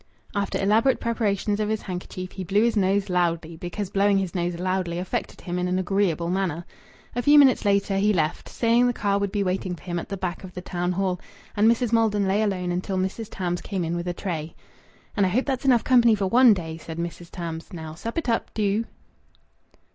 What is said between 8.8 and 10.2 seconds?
the car would be waiting for him at the